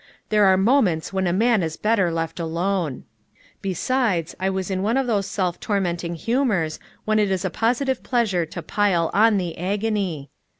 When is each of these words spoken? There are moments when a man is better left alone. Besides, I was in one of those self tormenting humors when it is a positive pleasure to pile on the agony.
There 0.29 0.45
are 0.45 0.57
moments 0.57 1.13
when 1.13 1.27
a 1.27 1.31
man 1.31 1.61
is 1.61 1.77
better 1.77 2.11
left 2.11 2.39
alone. 2.39 3.03
Besides, 3.61 4.33
I 4.39 4.49
was 4.49 4.71
in 4.71 4.81
one 4.81 4.97
of 4.97 5.05
those 5.05 5.27
self 5.27 5.59
tormenting 5.59 6.15
humors 6.15 6.79
when 7.05 7.19
it 7.19 7.29
is 7.29 7.45
a 7.45 7.51
positive 7.51 8.01
pleasure 8.01 8.47
to 8.47 8.63
pile 8.63 9.11
on 9.13 9.37
the 9.37 9.55
agony. 9.59 10.31